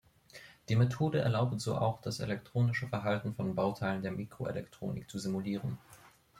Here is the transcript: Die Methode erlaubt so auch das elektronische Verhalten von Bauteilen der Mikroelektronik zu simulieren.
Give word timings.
Die 0.67 0.75
Methode 0.75 1.19
erlaubt 1.19 1.61
so 1.61 1.77
auch 1.77 2.01
das 2.01 2.19
elektronische 2.21 2.87
Verhalten 2.87 3.35
von 3.35 3.53
Bauteilen 3.53 4.01
der 4.01 4.09
Mikroelektronik 4.11 5.07
zu 5.07 5.19
simulieren. 5.19 5.77